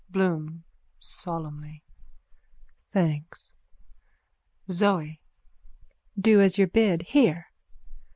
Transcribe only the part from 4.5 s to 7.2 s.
ZOE: Do as you're bid.